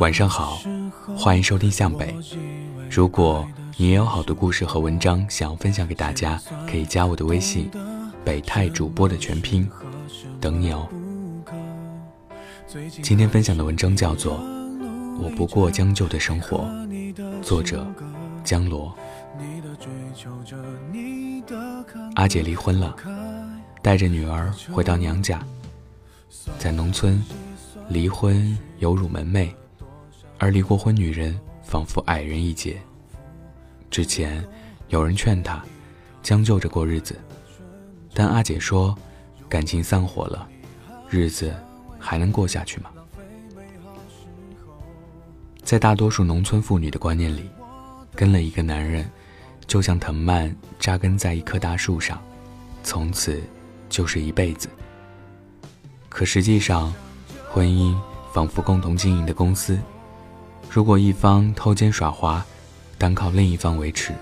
[0.00, 0.62] 晚上好，
[1.14, 2.16] 欢迎收听向北。
[2.90, 3.46] 如果
[3.76, 7.70] 你也有好的故事和文章想要分享给大家，可以加我的微信
[8.24, 9.68] “北泰主播”的全拼，
[10.40, 10.88] 等你哦。
[13.02, 14.38] 今天分享的文章叫做
[15.20, 16.60] 《我不过将就的生活》，
[17.42, 17.86] 作者
[18.42, 18.96] 江罗。
[22.14, 22.96] 阿姐离婚了，
[23.82, 25.44] 带着女儿回到娘家。
[26.58, 27.22] 在农村，
[27.90, 29.50] 离婚犹如门楣，
[30.40, 32.80] 而离过婚女人仿佛矮人一截。
[33.90, 34.42] 之前
[34.88, 35.62] 有人劝她
[36.22, 37.14] 将就着过日子，
[38.14, 38.96] 但阿姐说，
[39.48, 40.48] 感情散伙了，
[41.10, 41.54] 日子
[41.98, 42.90] 还能过下去吗？
[45.62, 47.48] 在大多数农村妇女的观念里，
[48.14, 49.08] 跟了一个男人，
[49.66, 52.20] 就像藤蔓扎根在一棵大树上，
[52.82, 53.40] 从此
[53.90, 54.68] 就是一辈子。
[56.08, 56.92] 可实际上，
[57.52, 57.94] 婚姻
[58.32, 59.78] 仿佛共同经营的公司，
[60.72, 62.44] 如果一方偷奸耍滑，
[62.96, 64.14] 单靠另一方维持，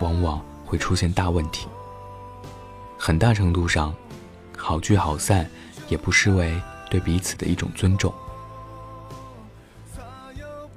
[0.00, 1.68] 往往会出现大问题。
[2.98, 3.94] 很大程度上，
[4.56, 5.46] 好聚好散
[5.88, 8.10] 也不失为对彼此的一种尊重。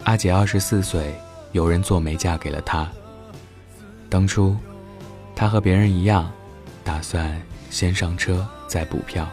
[0.04, 1.16] 阿姐二十四岁，
[1.54, 2.86] 有人做媒嫁给了她。
[4.10, 4.58] 当初，
[5.34, 6.30] 她和别人一样，
[6.84, 9.26] 打算先上车再补票。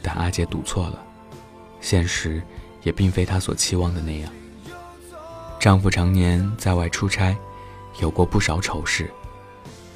[0.00, 0.98] 但阿姐赌错了，
[1.82, 2.42] 现实
[2.82, 4.32] 也并非她所期望的那样。
[5.62, 7.36] 丈夫常年在外出差，
[8.00, 9.08] 有过不少丑事，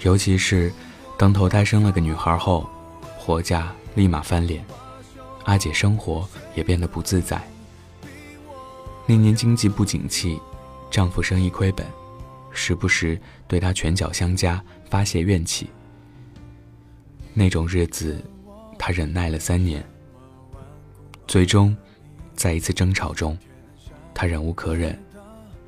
[0.03, 0.73] 尤其是
[1.19, 2.71] 当头胎生了个女孩后，
[3.19, 4.65] 婆家立马翻脸，
[5.43, 7.43] 阿姐生活也变得不自在。
[9.07, 10.41] 那年经济不景气，
[10.89, 11.85] 丈夫生意亏本，
[12.53, 15.69] 时不时对她拳脚相加，发泄怨气。
[17.35, 18.25] 那种日子，
[18.79, 19.85] 她忍耐了三年。
[21.27, 21.77] 最终，
[22.37, 23.37] 在一次争吵中，
[24.15, 24.97] 她忍无可忍，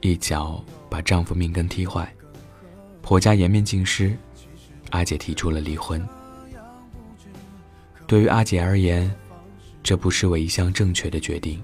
[0.00, 2.12] 一脚把丈夫命根踢坏，
[3.02, 4.16] 婆家颜面尽失，
[4.90, 6.06] 阿姐提出了离婚。
[8.06, 9.12] 对于阿姐而言，
[9.82, 11.62] 这不失为一项正确的决定。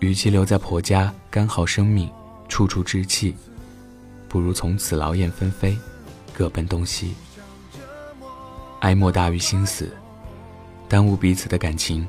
[0.00, 2.10] 与其留在婆家干耗生命，
[2.48, 3.34] 处处置气，
[4.28, 5.78] 不如从此劳燕分飞，
[6.32, 7.14] 各奔东西。
[8.80, 9.90] 哀莫大于心死，
[10.88, 12.06] 耽误彼此的感情。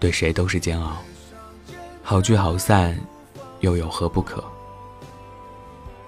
[0.00, 1.00] 对谁都是煎熬，
[2.02, 2.98] 好聚好散，
[3.62, 4.44] 又有何不可？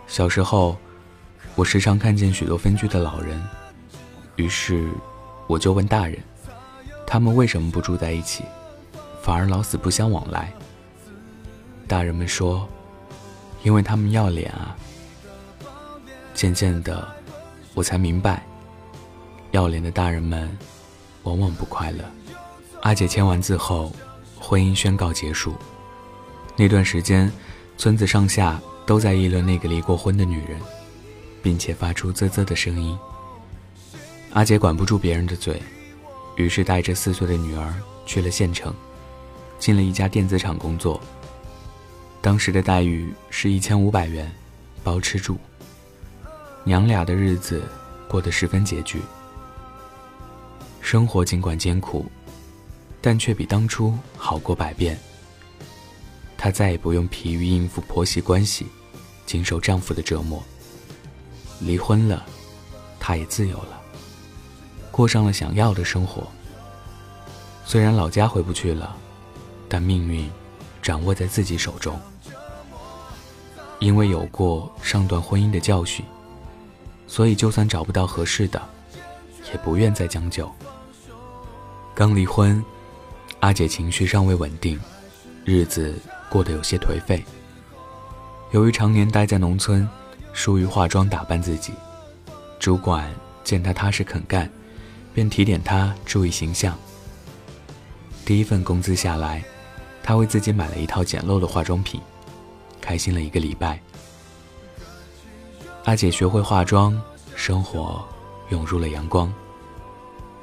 [0.08, 0.76] 小时候，
[1.54, 3.40] 我时常看见许多分居的老人，
[4.36, 4.90] 于是
[5.46, 6.18] 我就问大人，
[7.06, 8.44] 他们为什么不住在一起，
[9.22, 10.52] 反而老死不相往来？
[11.86, 12.68] 大人们说，
[13.62, 14.76] 因为他们要脸啊。
[16.34, 17.06] 渐渐的，
[17.72, 18.44] 我才明白，
[19.52, 20.50] 要脸的大人们，
[21.22, 22.04] 往往不快乐。
[22.82, 23.92] 阿姐签完字后，
[24.40, 25.54] 婚姻宣告结束。
[26.56, 27.32] 那段时间，
[27.76, 30.60] 村子上下都在议论那个离过婚的女人，
[31.42, 32.96] 并且发出啧啧的声音。
[34.32, 35.62] 阿杰管不住别人的嘴，
[36.36, 37.74] 于是带着四岁的女儿
[38.06, 38.74] 去了县城，
[39.58, 41.00] 进了一家电子厂工作。
[42.20, 44.30] 当时的待遇是一千五百元，
[44.82, 45.36] 包吃住。
[46.64, 47.62] 娘俩的日子
[48.08, 49.00] 过得十分拮据，
[50.80, 52.06] 生活尽管艰苦。
[53.06, 54.98] 但却比当初好过百遍。
[56.44, 58.66] 她再也不用疲于应付婆媳关系，
[59.24, 60.44] 经受丈夫的折磨。
[61.58, 62.22] 离婚了，
[63.00, 63.80] 她也自由了，
[64.90, 66.26] 过上了想要的生活。
[67.64, 68.94] 虽然老家回不去了，
[69.70, 70.30] 但命运
[70.82, 71.98] 掌握在自己手中。
[73.78, 76.04] 因为有过上段婚姻的教训，
[77.06, 78.60] 所以就算找不到合适的，
[79.50, 80.52] 也不愿再将就。
[81.94, 82.62] 刚离婚。
[83.40, 84.78] 阿姐情绪尚未稳定，
[85.46, 85.94] 日子
[86.34, 87.24] 过得有些颓废。
[88.50, 89.88] 由于常年待在农村，
[90.32, 91.72] 疏于化妆打扮自己，
[92.58, 93.08] 主管
[93.44, 94.50] 见她踏实肯干，
[95.14, 96.76] 便提点她注意形象。
[98.24, 99.44] 第一份工资下来，
[100.02, 102.00] 她为自己买了一套简陋的化妆品，
[102.80, 103.80] 开心了一个礼拜。
[105.84, 107.00] 阿姐学会化妆，
[107.36, 108.04] 生活
[108.48, 109.32] 涌入了阳光。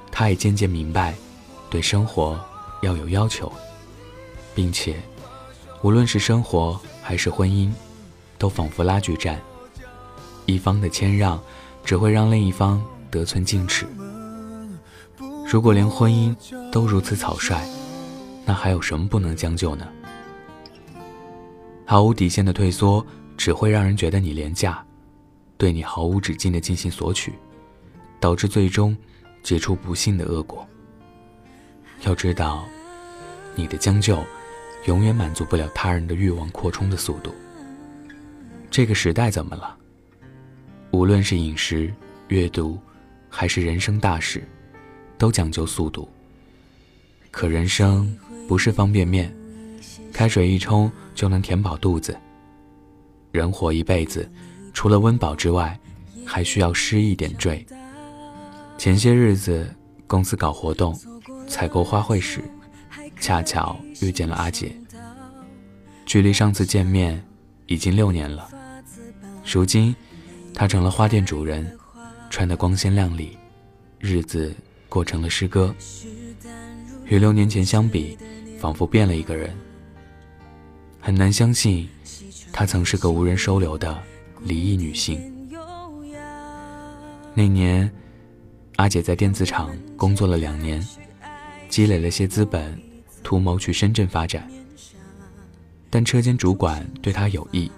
[0.10, 1.14] 她也渐渐明白，
[1.70, 2.40] 对生活。
[2.82, 3.52] 要有要求，
[4.56, 5.00] 并且，
[5.84, 7.72] 无论是生活还是婚姻，
[8.38, 9.42] 都仿佛拉锯战，
[10.46, 11.42] 一方的谦让
[11.84, 13.88] 只会让另一方得寸进尺。
[15.48, 16.36] 如果连婚姻
[16.72, 17.60] 都如此草率，
[18.46, 19.88] 那还有什么不能将就呢？
[21.86, 23.06] 毫无底线的退缩
[23.36, 24.86] 只会让人觉得你廉价，
[25.58, 27.34] 对你毫无止境的进行索取，
[28.20, 28.96] 导致最终
[29.42, 30.66] 结出不幸的恶果。
[32.04, 32.64] 要知道，
[33.56, 34.24] 你的将就，
[34.86, 37.34] 永远满足不了他人的欲望扩充的速度。
[38.70, 39.78] 这个时代怎么了？
[40.92, 41.94] 无论是饮食、
[42.30, 42.80] 阅读，
[43.30, 44.44] 还是人生大事，
[45.18, 46.10] 都讲究速度。
[47.30, 48.18] 可人生
[48.48, 49.34] 不是方便面，
[50.12, 52.18] 开水一冲就能填饱肚子。
[53.32, 54.30] 人活一辈子，
[54.74, 55.80] 除了温饱之外，
[56.26, 57.66] 还需要诗意点缀。
[58.78, 59.70] 前些日子
[60.08, 60.98] 公司搞活动，
[61.48, 62.42] 采购花卉时，
[63.22, 64.76] 恰巧遇见了阿姐。
[66.06, 67.24] 距离上次见面
[67.68, 68.50] 已经六年了，
[69.46, 69.96] 如今
[70.54, 71.78] 她成了花店主人，
[72.30, 73.38] 穿得光鲜亮丽，
[74.00, 74.54] 日子
[74.90, 75.74] 过成了诗歌。
[77.06, 78.18] 与六年前相比，
[78.60, 79.56] 仿佛变了一个人。
[81.00, 81.88] 很难相信，
[82.52, 84.02] 她曾是个无人收留的
[84.44, 85.22] 离异女性。
[87.34, 87.90] 那年，
[88.78, 90.86] 阿姐在电子厂工作了两年，
[91.70, 92.78] 积累了些资本，
[93.24, 94.50] 图谋去深圳发展。
[95.90, 97.72] 但车间主管对他有意，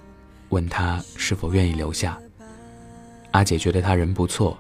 [0.50, 2.18] 问他是否愿意留下。
[3.31, 4.57] 阿姐觉得他人不错，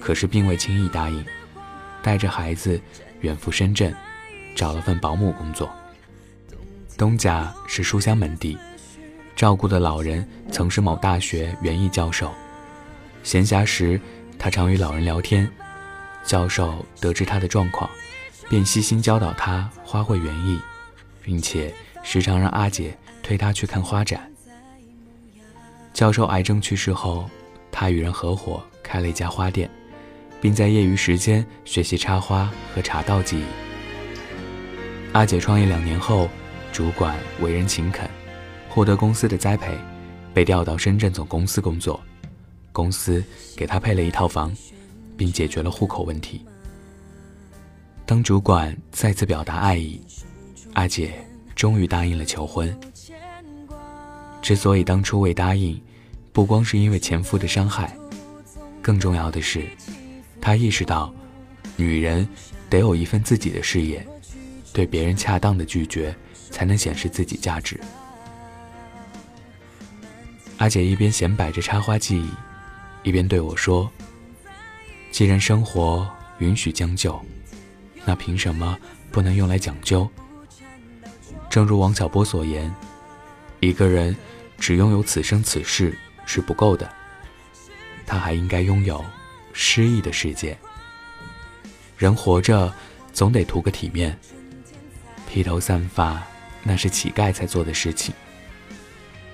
[0.00, 1.24] 可是并未轻易答应，
[2.02, 2.80] 带着孩子。
[3.20, 3.94] 远赴深圳，
[4.56, 5.70] 找了份保姆工作。
[6.96, 8.56] 东家是书香门第，
[9.36, 12.32] 照顾的老人曾是某大学园艺教授。
[13.22, 14.00] 闲暇时，
[14.38, 15.46] 他常与老人聊天。
[16.24, 17.90] 教授得知他的状况，
[18.50, 20.58] 便悉心教导他花卉园艺，
[21.22, 24.30] 并且时常让阿姐推他去看花展。
[25.94, 27.30] 教授癌症去世后，
[27.72, 29.70] 他与人合伙开了一家花店。
[30.40, 33.44] 并在业余时间学习插花和茶道技艺。
[35.12, 36.28] 阿姐创业两年后，
[36.72, 38.08] 主管为人勤恳，
[38.68, 39.76] 获得公司的栽培，
[40.32, 42.00] 被调到深圳总公司工作。
[42.72, 43.22] 公司
[43.56, 44.50] 给他配了一套房，
[45.16, 46.44] 并解决了户口问题。
[48.10, 50.00] 当主管再次表达爱意，
[50.72, 51.24] 阿姐
[51.54, 52.76] 终于答应了求婚。
[54.42, 55.80] 之所以当初未答应，
[56.32, 57.96] 不光是因为前夫的伤害，
[58.82, 59.64] 更重要的是。
[60.40, 61.14] 他意识到，
[61.76, 62.28] 女人
[62.68, 64.04] 得有一份自己的事业，
[64.72, 66.12] 对别人恰当的拒绝，
[66.50, 67.78] 才能显示自己价值。
[70.56, 72.28] 阿姐一边显摆着插花技艺，
[73.04, 73.88] 一边对我说
[75.12, 76.10] ：“既然生活
[76.40, 77.24] 允许将就，
[78.10, 78.76] 那凭什么
[79.12, 80.10] 不能用来讲究？”
[81.48, 82.74] 正如王小波所言
[83.60, 84.16] ：“一个人
[84.58, 85.96] 只拥有此生此世
[86.26, 86.92] 是不够的，
[88.04, 89.04] 他还应该拥有。”
[89.52, 90.58] 诗意的世界，
[91.98, 92.72] 人活着
[93.12, 94.18] 总得图个体面。
[95.28, 96.20] 披头散发
[96.62, 98.12] 那是乞丐才做的事情。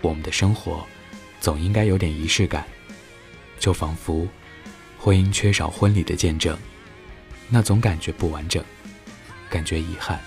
[0.02, 0.86] 我们的生活
[1.40, 2.64] 总应该有点仪式感，
[3.58, 4.26] 就仿佛
[4.98, 6.58] 婚姻缺少婚礼的见证，
[7.48, 8.62] 那总感觉不完整，
[9.48, 10.20] 感觉遗憾。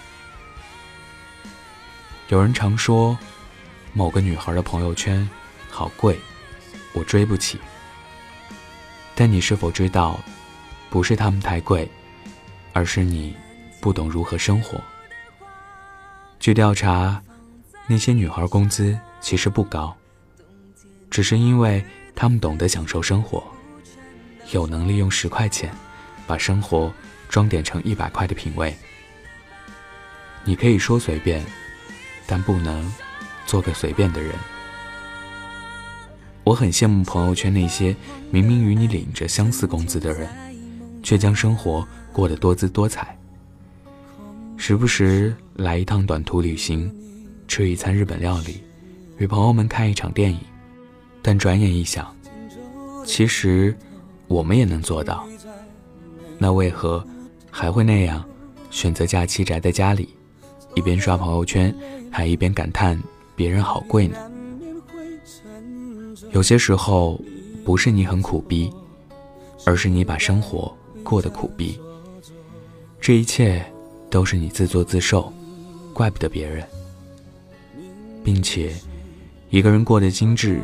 [2.30, 3.18] 有人常说，
[3.94, 5.27] 某个女孩的朋友圈
[5.69, 6.19] 好贵，
[6.94, 7.60] 我追不起。
[9.16, 10.19] 但你是否知道，
[10.89, 11.89] 不是他们太贵，
[12.71, 13.36] 而是你
[13.81, 14.80] 不懂如何生活。
[16.39, 17.21] 据调查，
[17.86, 19.94] 那些女孩工资其实不高，
[21.10, 21.83] 只是因为
[22.16, 23.44] 她们懂得享受生活，
[24.52, 25.69] 有能力用十块钱
[26.26, 26.94] 把生活
[27.30, 28.76] 装点成一百块的品味。
[30.44, 31.45] 你可以说随便，
[32.26, 32.92] 但不能
[33.45, 34.33] 做个随便的人。
[36.44, 37.95] 我很羡慕朋友圈那些
[38.31, 40.28] 明明与你领着相似工资的人，
[41.04, 43.16] 却将生活过得多姿多彩。
[44.57, 46.92] 时不时来一趟短途旅行，
[47.48, 48.64] 吃一餐日本料理，
[49.18, 50.40] 与朋友们看一场电影。
[51.21, 52.16] 但转眼一想，
[53.06, 53.78] 其实
[54.28, 55.28] 我们也能做到。
[56.38, 57.06] 那为何
[57.51, 58.23] 还会那样
[58.71, 60.09] 选择假期宅在家里，
[60.75, 61.75] 一边刷朋友圈，
[62.11, 63.01] 还一边感叹
[63.35, 64.18] 别人好贵呢？
[66.31, 67.19] 有些时候，
[67.65, 68.71] 不是你很苦逼，
[69.65, 71.79] 而是你把生活过得苦逼。
[73.01, 73.65] 这一切
[74.09, 75.31] 都是你自作自受，
[75.94, 76.65] 怪不得别人。
[78.23, 78.75] 并且，
[79.49, 80.61] 一个人过得精致，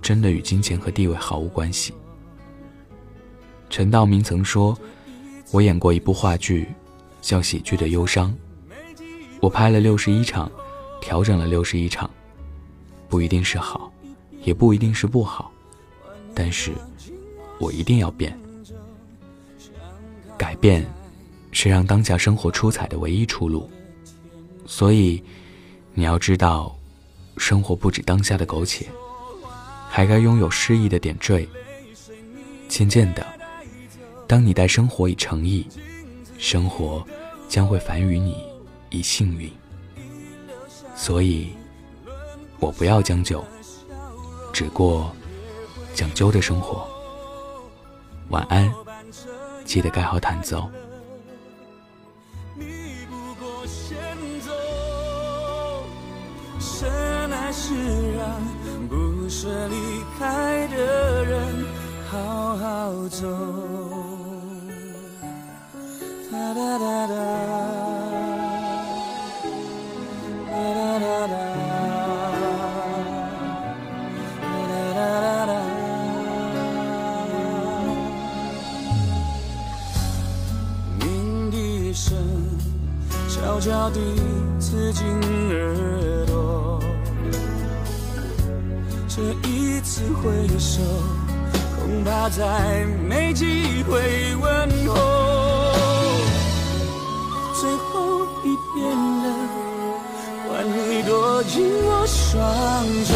[0.00, 1.92] 真的与金钱和地位毫无关系。
[3.68, 4.76] 陈道明曾说
[5.52, 6.68] ：“我演过一部话剧，
[7.20, 8.34] 叫《喜剧的忧伤》，
[9.40, 10.50] 我拍了六十一场，
[11.00, 12.10] 调整了六十一场，
[13.08, 13.92] 不一定是好。”
[14.42, 15.52] 也不一定是不好，
[16.34, 16.72] 但是
[17.58, 18.34] 我一定要变。
[20.38, 20.82] 改变
[21.52, 23.70] 是让当下生活出彩的唯一出路。
[24.64, 25.22] 所以，
[25.92, 26.74] 你要知道，
[27.36, 28.86] 生活不止当下的苟且，
[29.90, 31.46] 还该拥有诗意的点缀。
[32.66, 33.26] 渐渐的，
[34.30, 35.66] 当你待生活以诚意，
[36.38, 37.04] 生活
[37.48, 38.46] 将会返予你
[38.88, 39.50] 以幸运。
[40.94, 41.48] 所以，
[42.60, 43.44] 我不要将就，
[44.52, 45.10] 只过
[45.96, 46.88] 讲究的生活。
[48.28, 48.72] 晚安，
[49.64, 50.70] 记得盖好毯子哦。
[83.28, 84.00] 悄悄地
[84.58, 85.06] 刺进
[85.50, 86.80] 耳朵，
[89.08, 90.80] 这一次挥手，
[91.78, 95.19] 恐怕再没机会问候。
[98.80, 99.26] 变了，
[100.48, 101.52] 换你躲进
[101.84, 102.40] 我双
[103.04, 103.12] 手，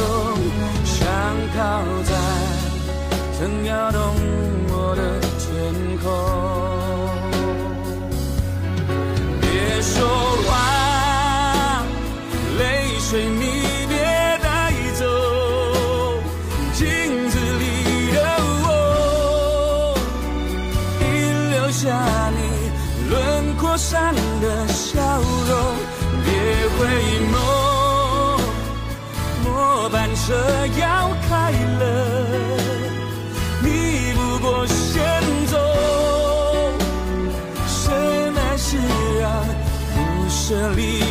[0.85, 0.95] 想
[1.57, 1.59] 靠
[2.05, 2.13] 在
[3.39, 3.99] 曾摇动
[4.69, 5.01] 我的
[5.39, 6.64] 天空。
[30.27, 30.33] 车
[30.81, 31.85] 要开了，
[33.61, 35.05] 你不过先
[35.49, 35.59] 走，
[37.67, 38.79] 深爱是
[39.21, 39.31] 让
[39.95, 39.97] 不
[40.31, 41.04] 舍离。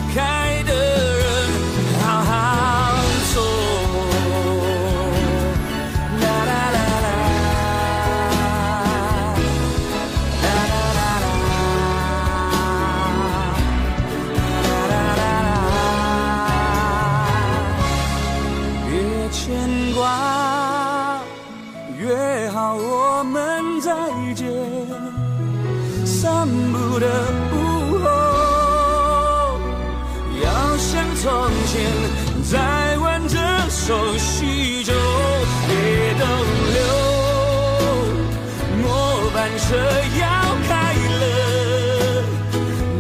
[39.58, 39.76] 车
[40.20, 40.24] 要
[40.68, 40.72] 开
[41.20, 41.24] 了，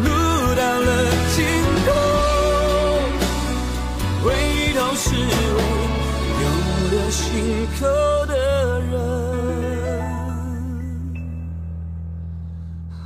[0.03, 0.07] 路
[0.55, 0.87] 到了
[1.35, 1.37] 尽
[1.85, 1.87] 头，
[4.23, 4.25] 回
[4.73, 5.17] 头是为
[6.41, 6.43] 有
[6.91, 7.21] 了心
[7.79, 7.81] 口
[8.27, 8.31] 的
[8.81, 8.91] 人。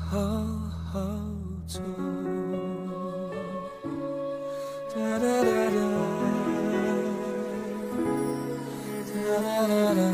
[0.10, 0.12] 好
[0.92, 0.96] 好
[1.68, 1.80] 走。
[4.94, 5.78] 哒哒哒哒，
[9.14, 9.16] 哒
[9.68, 10.07] 哒哒哒。